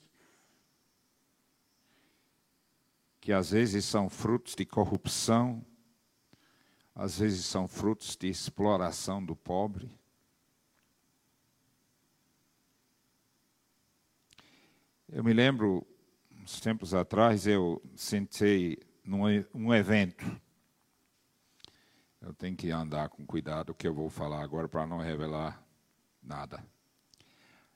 que 3.24 3.32
às 3.32 3.52
vezes 3.52 3.86
são 3.86 4.10
frutos 4.10 4.54
de 4.54 4.66
corrupção, 4.66 5.64
às 6.94 7.18
vezes 7.18 7.46
são 7.46 7.66
frutos 7.66 8.18
de 8.18 8.28
exploração 8.28 9.24
do 9.24 9.34
pobre. 9.34 9.90
Eu 15.08 15.24
me 15.24 15.32
lembro, 15.32 15.86
uns 16.38 16.60
tempos 16.60 16.92
atrás, 16.92 17.46
eu 17.46 17.82
sentei 17.96 18.78
num 19.02 19.22
um 19.54 19.72
evento. 19.72 20.22
Eu 22.20 22.34
tenho 22.34 22.54
que 22.54 22.70
andar 22.70 23.08
com 23.08 23.24
cuidado 23.24 23.70
o 23.70 23.74
que 23.74 23.88
eu 23.88 23.94
vou 23.94 24.10
falar 24.10 24.42
agora 24.42 24.68
para 24.68 24.86
não 24.86 24.98
revelar 24.98 25.64
nada. 26.22 26.62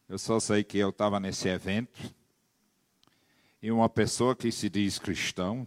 Eu 0.06 0.18
só 0.18 0.38
sei 0.38 0.62
que 0.62 0.76
eu 0.76 0.90
estava 0.90 1.18
nesse 1.18 1.48
evento 1.48 2.14
e 3.60 3.70
uma 3.70 3.88
pessoa 3.88 4.36
que 4.36 4.52
se 4.52 4.68
diz 4.68 4.98
cristão 4.98 5.66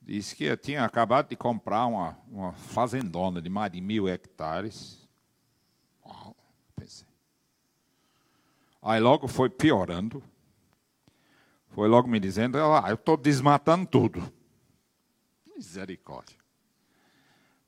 disse 0.00 0.34
que 0.34 0.56
tinha 0.56 0.84
acabado 0.84 1.28
de 1.28 1.36
comprar 1.36 1.86
uma, 1.86 2.18
uma 2.28 2.52
fazendona 2.52 3.40
de 3.40 3.48
mais 3.48 3.70
de 3.70 3.80
mil 3.80 4.08
hectares. 4.08 5.08
Uau, 6.04 6.36
pensei. 6.74 7.06
Aí 8.82 9.00
logo 9.00 9.28
foi 9.28 9.48
piorando. 9.48 10.22
Foi 11.68 11.88
logo 11.88 12.08
me 12.08 12.18
dizendo, 12.18 12.58
ah, 12.58 12.84
eu 12.88 12.94
estou 12.94 13.16
desmatando 13.16 13.86
tudo. 13.86 14.32
Misericórdia. 15.54 16.36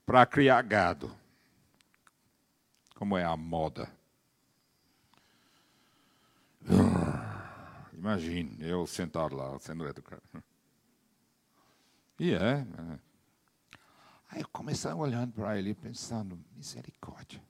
Para 0.04 0.26
criar 0.26 0.60
gado. 0.62 1.14
Como 2.96 3.16
é 3.16 3.24
a 3.24 3.36
moda. 3.36 3.88
Imagine, 8.02 8.56
eu 8.58 8.84
sentado 8.84 9.36
lá, 9.36 9.56
sendo 9.60 9.86
educado. 9.86 10.22
E 12.18 12.32
é. 12.32 12.58
é. 12.58 12.98
Aí 14.28 14.40
eu 14.40 14.48
comecei 14.48 14.90
olhando 14.90 15.32
para 15.34 15.56
ele, 15.56 15.72
pensando, 15.72 16.36
misericórdia. 16.56 17.40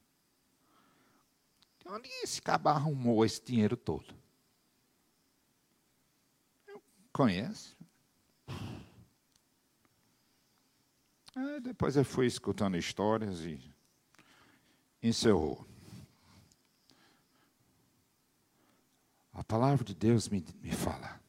De 1.78 1.88
onde 1.88 2.06
esse 2.22 2.42
cabra 2.42 2.72
arrumou 2.72 3.24
esse 3.24 3.42
dinheiro 3.42 3.78
todo? 3.78 4.14
Eu 6.66 6.82
conheço. 7.14 7.74
Aí 11.34 11.60
depois 11.62 11.96
eu 11.96 12.04
fui 12.04 12.26
escutando 12.26 12.76
histórias 12.76 13.40
e 13.40 13.58
encerrou. 15.02 15.66
A 19.42 19.44
palavra 19.44 19.84
de 19.84 19.92
Deus 19.92 20.28
me, 20.28 20.44
me 20.62 20.70
fala. 20.70 21.20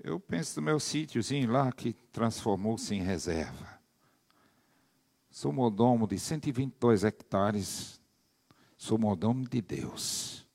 Eu 0.00 0.20
penso 0.20 0.60
no 0.60 0.66
meu 0.66 0.78
sítiozinho 0.78 1.50
lá 1.50 1.72
que 1.72 1.92
transformou-se 2.12 2.94
em 2.94 3.02
reserva. 3.02 3.80
Sou 5.28 5.52
mordomo 5.52 6.06
de 6.06 6.16
122 6.16 7.02
hectares. 7.02 8.00
Sou 8.76 8.96
mordomo 8.96 9.48
de 9.48 9.60
Deus. 9.60 10.46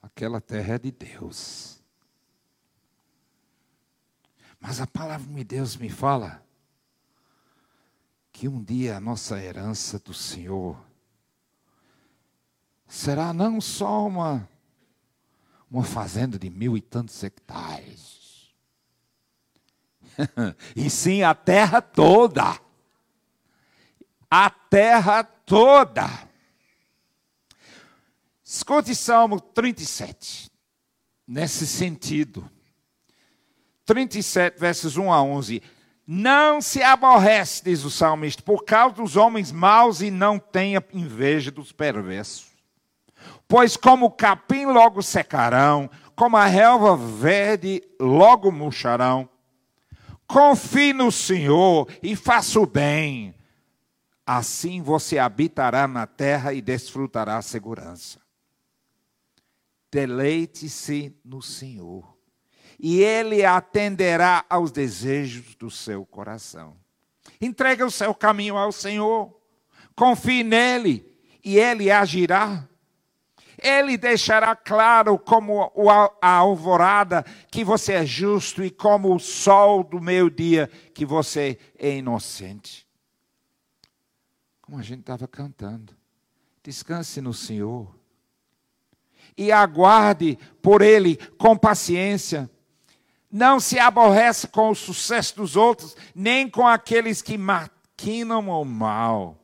Aquela 0.00 0.40
terra 0.40 0.76
é 0.76 0.78
de 0.78 0.92
Deus. 0.92 1.82
Mas 4.60 4.80
a 4.80 4.86
palavra 4.86 5.34
de 5.34 5.42
Deus 5.42 5.76
me 5.76 5.90
fala 5.90 6.46
que 8.30 8.46
um 8.46 8.62
dia 8.62 8.98
a 8.98 9.00
nossa 9.00 9.42
herança 9.42 9.98
do 9.98 10.14
Senhor 10.14 10.91
será 12.92 13.32
não 13.32 13.58
só 13.58 14.06
uma, 14.06 14.46
uma 15.70 15.82
fazenda 15.82 16.38
de 16.38 16.50
mil 16.50 16.76
e 16.76 16.80
tantos 16.82 17.24
hectares, 17.24 18.52
e 20.76 20.90
sim 20.90 21.22
a 21.22 21.34
terra 21.34 21.80
toda. 21.80 22.60
A 24.30 24.50
terra 24.50 25.24
toda. 25.24 26.06
Escute 28.44 28.94
Salmo 28.94 29.40
37, 29.40 30.50
nesse 31.26 31.66
sentido. 31.66 32.48
37, 33.86 34.60
versos 34.60 34.98
1 34.98 35.10
a 35.10 35.22
11. 35.22 35.62
Não 36.06 36.60
se 36.60 36.82
aborrece, 36.82 37.64
diz 37.64 37.84
o 37.84 37.90
salmista, 37.90 38.42
por 38.42 38.64
causa 38.64 38.96
dos 38.96 39.16
homens 39.16 39.50
maus 39.50 40.02
e 40.02 40.10
não 40.10 40.38
tenha 40.38 40.84
inveja 40.92 41.50
dos 41.50 41.72
perversos 41.72 42.51
Pois 43.52 43.76
como 43.76 44.06
o 44.06 44.10
capim 44.10 44.64
logo 44.64 45.02
secarão, 45.02 45.90
como 46.16 46.38
a 46.38 46.46
relva 46.46 46.96
verde 46.96 47.82
logo 48.00 48.50
murcharão. 48.50 49.28
Confie 50.26 50.94
no 50.94 51.12
Senhor 51.12 51.86
e 52.02 52.16
faça 52.16 52.58
o 52.58 52.64
bem. 52.64 53.34
Assim 54.24 54.80
você 54.80 55.18
habitará 55.18 55.86
na 55.86 56.06
terra 56.06 56.54
e 56.54 56.62
desfrutará 56.62 57.36
a 57.36 57.42
segurança. 57.42 58.22
Deleite-se 59.90 61.14
no 61.22 61.42
Senhor, 61.42 62.16
e 62.80 63.02
Ele 63.02 63.44
atenderá 63.44 64.46
aos 64.48 64.72
desejos 64.72 65.54
do 65.56 65.70
seu 65.70 66.06
coração. 66.06 66.74
Entregue 67.38 67.82
o 67.82 67.90
seu 67.90 68.14
caminho 68.14 68.56
ao 68.56 68.72
Senhor, 68.72 69.38
confie 69.94 70.42
nele, 70.42 71.06
e 71.44 71.58
Ele 71.58 71.90
agirá 71.90 72.66
ele 73.62 73.96
deixará 73.96 74.56
claro 74.56 75.18
como 75.18 75.70
a 76.20 76.36
alvorada 76.36 77.24
que 77.50 77.64
você 77.64 77.94
é 77.94 78.06
justo 78.06 78.64
e 78.64 78.70
como 78.70 79.14
o 79.14 79.20
sol 79.20 79.84
do 79.84 80.00
meio-dia 80.00 80.68
que 80.94 81.06
você 81.06 81.58
é 81.78 81.96
inocente. 81.96 82.86
Como 84.60 84.78
a 84.78 84.82
gente 84.82 85.00
estava 85.00 85.28
cantando. 85.28 85.94
Descanse 86.62 87.20
no 87.20 87.34
Senhor. 87.34 87.94
E 89.36 89.50
aguarde 89.50 90.38
por 90.60 90.82
Ele 90.82 91.16
com 91.38 91.56
paciência. 91.56 92.50
Não 93.30 93.58
se 93.58 93.78
aborrece 93.78 94.46
com 94.48 94.70
o 94.70 94.74
sucesso 94.74 95.36
dos 95.36 95.56
outros, 95.56 95.96
nem 96.14 96.48
com 96.48 96.66
aqueles 96.66 97.22
que 97.22 97.38
maquinam 97.38 98.48
o 98.48 98.64
mal 98.64 99.41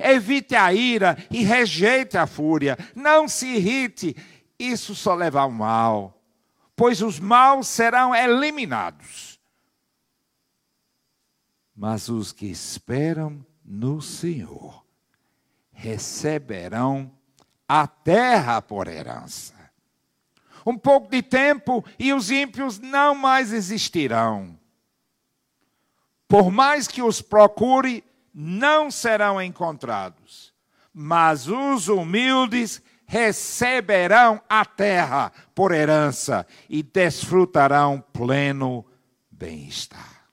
Evite 0.00 0.56
a 0.56 0.72
ira 0.72 1.16
e 1.30 1.44
rejeite 1.44 2.16
a 2.16 2.26
fúria. 2.26 2.78
Não 2.94 3.28
se 3.28 3.46
irrite, 3.46 4.16
isso 4.58 4.94
só 4.94 5.14
leva 5.14 5.42
ao 5.42 5.50
mal, 5.50 6.20
pois 6.74 7.02
os 7.02 7.20
maus 7.20 7.68
serão 7.68 8.14
eliminados. 8.14 9.38
Mas 11.76 12.08
os 12.08 12.32
que 12.32 12.46
esperam 12.46 13.44
no 13.64 14.02
Senhor 14.02 14.84
receberão 15.72 17.10
a 17.68 17.86
terra 17.86 18.60
por 18.60 18.88
herança. 18.88 19.54
Um 20.66 20.76
pouco 20.76 21.08
de 21.10 21.22
tempo 21.22 21.84
e 21.98 22.12
os 22.12 22.30
ímpios 22.30 22.78
não 22.78 23.14
mais 23.14 23.52
existirão. 23.52 24.58
Por 26.28 26.50
mais 26.50 26.86
que 26.86 27.02
os 27.02 27.22
procure, 27.22 28.04
não 28.32 28.90
serão 28.90 29.40
encontrados, 29.40 30.52
mas 30.92 31.48
os 31.48 31.88
humildes 31.88 32.82
receberão 33.06 34.40
a 34.48 34.64
terra 34.64 35.32
por 35.54 35.72
herança 35.72 36.46
e 36.68 36.82
desfrutarão 36.82 38.00
pleno 38.12 38.86
bem-estar. 39.30 40.28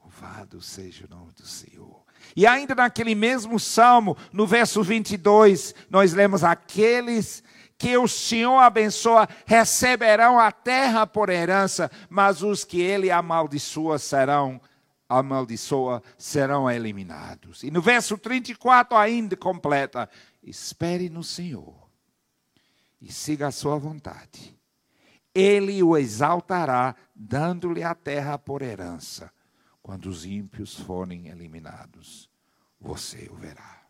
Louvado 0.00 0.60
seja 0.62 1.06
o 1.06 1.10
nome 1.10 1.32
do 1.32 1.46
Senhor. 1.46 2.04
E 2.36 2.46
ainda 2.46 2.74
naquele 2.74 3.14
mesmo 3.14 3.58
salmo, 3.58 4.16
no 4.32 4.46
verso 4.46 4.82
22, 4.82 5.74
nós 5.90 6.12
lemos: 6.12 6.44
Aqueles 6.44 7.42
que 7.76 7.96
o 7.96 8.06
Senhor 8.06 8.58
abençoa 8.58 9.28
receberão 9.46 10.38
a 10.38 10.50
terra 10.52 11.06
por 11.06 11.28
herança, 11.28 11.90
mas 12.08 12.42
os 12.42 12.64
que 12.64 12.80
ele 12.80 13.10
amaldiçoa 13.10 13.98
serão 13.98 14.60
amaldiçoa 15.08 16.02
serão 16.16 16.70
eliminados. 16.70 17.62
E 17.62 17.70
no 17.70 17.80
verso 17.80 18.16
34 18.18 18.96
ainda 18.96 19.36
completa: 19.36 20.08
espere 20.42 21.08
no 21.08 21.22
Senhor 21.22 21.88
e 23.00 23.12
siga 23.12 23.48
a 23.48 23.52
sua 23.52 23.78
vontade. 23.78 24.58
Ele 25.34 25.82
o 25.82 25.96
exaltará, 25.96 26.94
dando-lhe 27.14 27.82
a 27.82 27.94
terra 27.94 28.38
por 28.38 28.62
herança. 28.62 29.32
Quando 29.82 30.06
os 30.06 30.24
ímpios 30.24 30.78
forem 30.78 31.28
eliminados, 31.28 32.30
você 32.80 33.28
o 33.30 33.34
verá. 33.34 33.82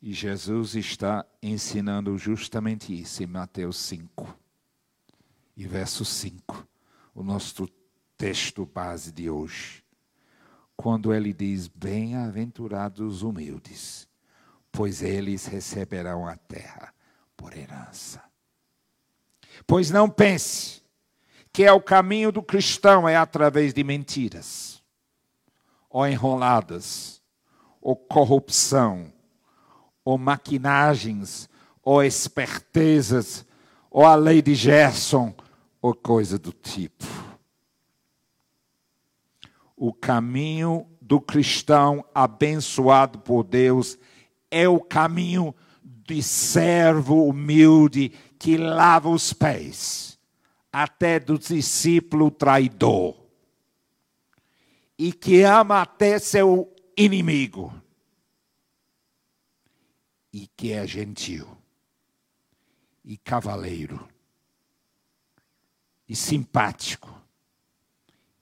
E 0.00 0.12
Jesus 0.12 0.74
está 0.74 1.24
ensinando 1.42 2.16
justamente 2.18 2.92
isso 2.92 3.22
em 3.22 3.26
Mateus 3.26 3.78
5. 3.78 4.36
E 5.56 5.66
verso 5.66 6.04
5, 6.04 6.66
o 7.18 7.22
nosso 7.24 7.68
texto 8.16 8.64
base 8.64 9.10
de 9.10 9.28
hoje. 9.28 9.82
Quando 10.76 11.12
ele 11.12 11.32
diz: 11.32 11.66
Bem-aventurados 11.66 13.00
os 13.00 13.22
humildes, 13.22 14.06
pois 14.70 15.02
eles 15.02 15.46
receberão 15.46 16.28
a 16.28 16.36
terra 16.36 16.94
por 17.36 17.56
herança. 17.56 18.22
Pois 19.66 19.90
não 19.90 20.08
pense 20.08 20.80
que 21.52 21.64
é 21.64 21.72
o 21.72 21.80
caminho 21.80 22.30
do 22.30 22.40
cristão 22.40 23.08
é 23.08 23.16
através 23.16 23.74
de 23.74 23.82
mentiras, 23.82 24.80
ou 25.90 26.06
enroladas, 26.06 27.20
ou 27.80 27.96
corrupção, 27.96 29.12
ou 30.04 30.16
maquinagens, 30.16 31.48
ou 31.82 32.00
espertezas, 32.04 33.44
ou 33.90 34.06
a 34.06 34.14
lei 34.14 34.40
de 34.40 34.54
Gerson, 34.54 35.34
ou 35.80 35.94
coisa 35.94 36.38
do 36.38 36.52
tipo. 36.52 37.04
O 39.76 39.92
caminho 39.92 40.86
do 41.00 41.20
cristão 41.20 42.04
abençoado 42.14 43.18
por 43.20 43.44
Deus 43.44 43.98
é 44.50 44.68
o 44.68 44.80
caminho 44.80 45.54
de 45.82 46.22
servo 46.22 47.26
humilde 47.26 48.10
que 48.38 48.56
lava 48.56 49.08
os 49.08 49.32
pés 49.32 50.18
até 50.72 51.18
do 51.18 51.38
discípulo 51.38 52.30
traidor 52.30 53.16
e 54.98 55.12
que 55.12 55.42
ama 55.42 55.82
até 55.82 56.18
seu 56.18 56.74
inimigo 56.96 57.72
e 60.32 60.46
que 60.48 60.72
é 60.72 60.86
gentil 60.86 61.46
e 63.04 63.16
cavaleiro 63.16 64.08
e 66.08 66.16
simpático 66.16 67.14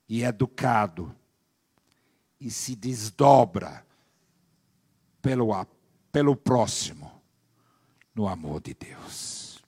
e 0.09 0.23
educado 0.23 1.15
e 2.41 2.51
se 2.51 2.77
desdobra 2.77 3.85
pelo, 5.21 5.49
pelo 6.13 6.37
próximo 6.37 7.11
no 8.15 8.29
amor 8.29 8.61
de 8.61 8.75
Deus. 8.75 9.65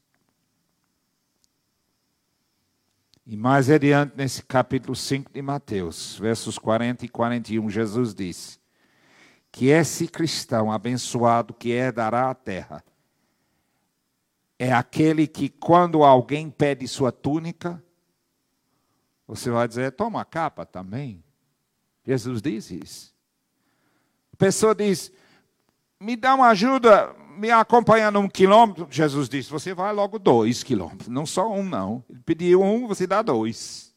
E 3.26 3.36
mais 3.36 3.68
adiante, 3.68 4.16
nesse 4.16 4.42
capítulo 4.42 4.96
5 4.96 5.32
de 5.32 5.42
Mateus, 5.42 6.16
versos 6.18 6.56
40 6.56 7.04
e 7.04 7.08
41, 7.08 7.68
Jesus 7.68 8.14
disse: 8.14 8.58
Que 9.52 9.66
esse 9.66 10.08
cristão 10.08 10.72
abençoado 10.72 11.52
que 11.52 11.70
herdará 11.70 12.30
a 12.30 12.34
terra 12.34 12.82
é 14.58 14.72
aquele 14.72 15.26
que, 15.26 15.48
quando 15.50 16.02
alguém 16.02 16.48
pede 16.48 16.88
sua 16.88 17.12
túnica, 17.12 17.82
você 19.28 19.50
vai 19.50 19.68
dizer: 19.68 19.92
toma 19.92 20.22
a 20.22 20.24
capa 20.24 20.64
também. 20.64 21.22
Jesus 22.04 22.40
diz 22.40 22.70
isso. 22.70 23.14
A 24.32 24.36
pessoa 24.36 24.74
diz: 24.74 25.12
me 26.00 26.16
dá 26.16 26.34
uma 26.34 26.48
ajuda, 26.48 27.14
me 27.36 27.50
acompanhando 27.50 28.18
um 28.18 28.28
quilômetro, 28.28 28.88
Jesus 28.90 29.28
disse: 29.28 29.50
Você 29.50 29.74
vai 29.74 29.92
logo 29.92 30.18
dois 30.18 30.62
quilômetros, 30.62 31.08
não 31.08 31.26
só 31.26 31.52
um, 31.52 31.62
não. 31.62 32.02
Ele 32.08 32.20
pediu 32.24 32.62
um, 32.62 32.86
você 32.86 33.06
dá 33.06 33.20
dois. 33.20 33.94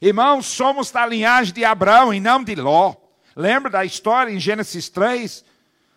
Irmãos, 0.00 0.46
somos 0.46 0.90
da 0.90 1.06
linhagem 1.06 1.52
de 1.54 1.64
Abraão 1.64 2.12
e 2.12 2.18
não 2.18 2.42
de 2.42 2.54
Ló. 2.56 2.94
Lembra 3.36 3.70
da 3.70 3.84
história 3.84 4.32
em 4.32 4.40
Gênesis 4.40 4.88
3? 4.88 5.44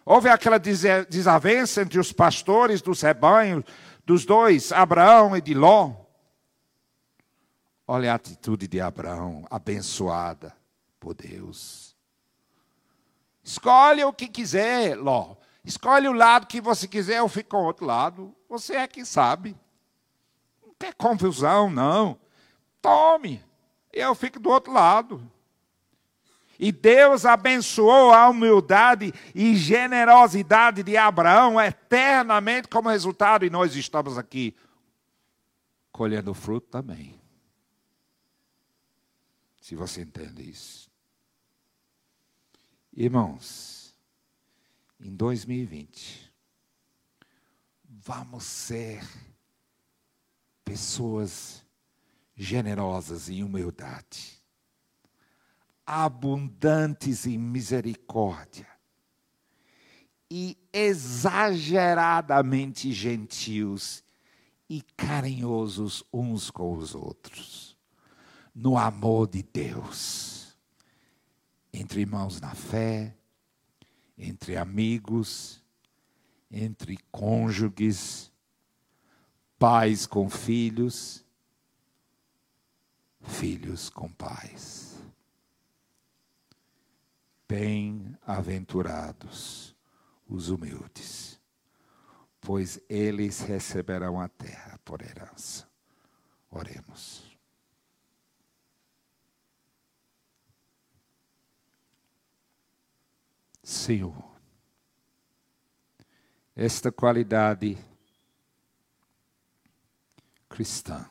Houve 0.05 0.29
aquela 0.29 0.59
desavença 0.59 1.81
entre 1.81 1.99
os 1.99 2.11
pastores 2.11 2.81
dos 2.81 3.01
rebanhos, 3.01 3.63
dos 4.05 4.23
dois, 4.23 4.71
Abraão 4.71 5.35
e 5.35 5.41
de 5.41 5.55
Ló. 5.55 6.04
Olha 7.87 8.11
a 8.11 8.15
atitude 8.15 8.67
de 8.67 8.81
Abraão, 8.81 9.45
abençoada 9.49 10.55
por 10.99 11.13
Deus. 11.13 11.95
Escolhe 13.43 14.03
o 14.03 14.11
que 14.11 14.27
quiser, 14.27 14.97
Ló. 14.97 15.35
Escolhe 15.63 16.07
o 16.07 16.13
lado 16.13 16.47
que 16.47 16.59
você 16.59 16.87
quiser, 16.87 17.19
eu 17.19 17.29
fico 17.29 17.51
com 17.51 17.57
o 17.57 17.65
outro 17.65 17.85
lado. 17.85 18.35
Você 18.49 18.75
é 18.75 18.87
que 18.87 19.05
sabe. 19.05 19.55
Não 20.65 20.73
tem 20.79 20.91
confusão, 20.91 21.69
não. 21.69 22.19
Tome. 22.81 23.43
Eu 23.93 24.15
fico 24.15 24.39
do 24.39 24.49
outro 24.49 24.73
lado. 24.73 25.31
E 26.57 26.71
Deus 26.71 27.25
abençoou 27.25 28.13
a 28.13 28.29
humildade 28.29 29.13
e 29.33 29.55
generosidade 29.55 30.83
de 30.83 30.95
Abraão 30.97 31.59
eternamente 31.59 32.67
como 32.67 32.89
resultado, 32.89 33.45
e 33.45 33.49
nós 33.49 33.75
estamos 33.75 34.17
aqui 34.17 34.55
colhendo 35.91 36.33
fruto 36.33 36.67
também. 36.67 37.19
Se 39.65 39.75
você 39.75 40.03
entende 40.03 40.47
isso. 40.47 40.91
Irmãos, 42.93 43.95
em 44.99 45.15
2020, 45.15 46.31
vamos 47.83 48.43
ser 48.43 49.03
pessoas 50.63 51.65
generosas 52.35 53.27
em 53.27 53.41
humildade, 53.41 54.39
abundantes 55.83 57.25
em 57.25 57.39
misericórdia 57.39 58.67
e 60.29 60.55
exageradamente 60.71 62.93
gentios 62.93 64.03
e 64.69 64.83
carinhosos 64.95 66.03
uns 66.13 66.51
com 66.51 66.77
os 66.77 66.93
outros, 66.93 67.74
no 68.55 68.77
amor 68.77 69.27
de 69.27 69.43
Deus 69.43 70.35
entre 71.75 72.01
irmãos 72.01 72.39
na 72.39 72.55
fé, 72.55 73.13
entre 74.17 74.55
amigos, 74.55 75.61
entre 76.49 76.97
cônjuges, 77.11 78.31
pais 79.59 80.07
com 80.07 80.29
filhos, 80.29 81.25
filhos 83.21 83.89
com 83.89 84.09
pais. 84.09 84.95
Bem-aventurados 87.47 89.75
os 90.27 90.49
humildes, 90.49 91.39
pois 92.41 92.81
eles 92.89 93.41
receberão 93.41 94.19
a 94.19 94.27
terra 94.27 94.79
por 94.83 94.99
herança. 95.01 95.69
Oremos. 96.49 97.34
Senhor. 103.65 104.23
Esta 106.55 106.91
qualidade 106.91 107.75
cristã 110.47 111.09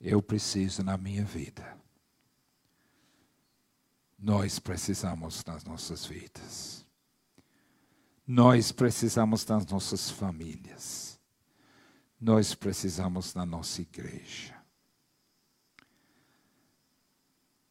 eu 0.00 0.22
preciso 0.22 0.84
na 0.84 0.96
minha 0.96 1.24
vida. 1.24 1.76
Nós 4.16 4.60
precisamos 4.60 5.44
nas 5.44 5.64
nossas 5.64 6.06
vidas. 6.06 6.86
Nós 8.24 8.70
precisamos 8.70 9.44
nas 9.46 9.66
nossas 9.66 10.08
famílias. 10.08 11.18
Nós 12.20 12.54
precisamos 12.54 13.34
na 13.34 13.44
nossa 13.44 13.82
igreja. 13.82 14.56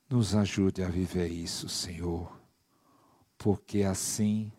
Nos 0.09 0.35
ajude 0.35 0.83
a 0.83 0.89
viver 0.89 1.29
isso, 1.29 1.69
Senhor 1.69 2.36
porque 3.37 3.83
assim 3.83 4.51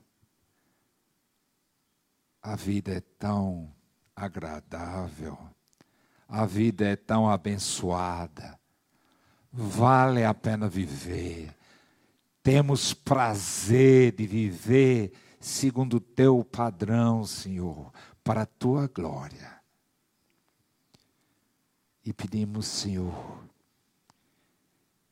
a 2.43 2.55
vida 2.55 2.93
é 2.93 3.01
tão 3.01 3.75
agradável, 4.15 5.39
a 6.29 6.47
vida 6.47 6.87
é 6.87 6.97
tão 6.97 7.29
abençoada, 7.29 8.59
vale 9.53 10.25
a 10.25 10.33
pena 10.33 10.69
viver. 10.69 11.55
Temos 12.43 12.95
prazer 12.95 14.13
de 14.13 14.27
viver 14.27 15.13
segundo 15.41 15.95
o 15.95 16.01
teu 16.01 16.45
padrão, 16.45 17.25
Senhor, 17.25 17.93
para 18.23 18.43
a 18.43 18.47
tua 18.47 18.87
glória. 18.87 19.59
E 22.05 22.13
pedimos, 22.13 22.67
Senhor, 22.67 23.45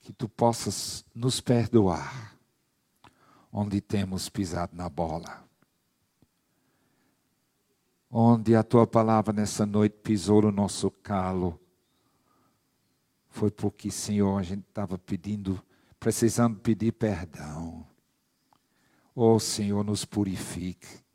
que 0.00 0.12
tu 0.12 0.29
possas 0.29 1.05
nos 1.14 1.40
perdoar 1.40 2.36
onde 3.58 3.80
temos 3.80 4.28
pisado 4.28 4.76
na 4.76 4.86
bola. 4.86 5.42
Onde 8.10 8.54
a 8.54 8.62
tua 8.62 8.86
palavra 8.86 9.32
nessa 9.32 9.64
noite 9.64 9.96
pisou 10.02 10.42
no 10.42 10.52
nosso 10.52 10.90
calo. 10.90 11.58
Foi 13.30 13.50
porque, 13.50 13.90
Senhor, 13.90 14.38
a 14.38 14.42
gente 14.42 14.66
estava 14.68 14.98
pedindo, 14.98 15.62
precisando 15.98 16.58
pedir 16.60 16.92
perdão. 16.92 17.86
Oh, 19.14 19.38
Senhor, 19.40 19.82
nos 19.82 20.04
purifique. 20.04 21.06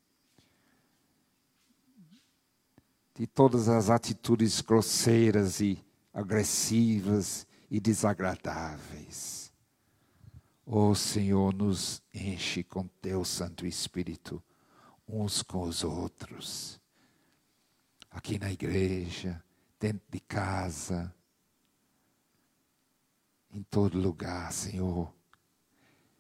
de 3.13 3.27
todas 3.27 3.69
as 3.69 3.91
atitudes 3.91 4.62
grosseiras 4.62 5.60
e 5.60 5.77
agressivas 6.12 7.45
e 7.69 7.80
desagradáveis. 7.80 9.40
Ó 10.65 10.89
oh, 10.89 10.95
Senhor, 10.95 11.54
nos 11.54 12.02
enche 12.13 12.63
com 12.63 12.88
teu 13.02 13.26
Santo 13.26 13.65
Espírito 13.65 14.41
uns 15.08 15.41
com 15.41 15.63
os 15.63 15.84
outros. 15.84 16.80
Aqui 18.10 18.38
na 18.38 18.52
igreja, 18.52 19.43
dentro 19.80 20.06
de 20.10 20.19
casa, 20.19 21.13
em 23.52 23.63
todo 23.63 24.00
lugar, 24.00 24.52
Senhor, 24.54 25.13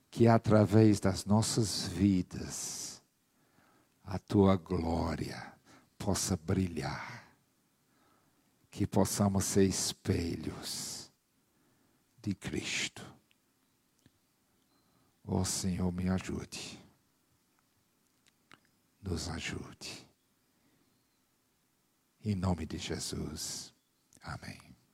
que 0.09 0.27
através 0.27 0.99
das 0.99 1.25
nossas 1.25 1.87
vidas 1.87 3.01
a 4.03 4.19
tua 4.19 4.57
glória 4.57 5.53
possa 5.97 6.35
brilhar, 6.35 7.31
que 8.69 8.85
possamos 8.85 9.45
ser 9.45 9.63
espelhos 9.63 11.11
de 12.21 12.33
Cristo. 12.35 13.10
Ó 15.33 15.39
oh, 15.39 15.45
Senhor, 15.45 15.93
me 15.93 16.09
ajude, 16.09 16.77
nos 19.01 19.29
ajude. 19.29 20.05
Em 22.21 22.35
nome 22.35 22.65
de 22.65 22.77
Jesus. 22.77 23.73
Amém. 24.21 24.70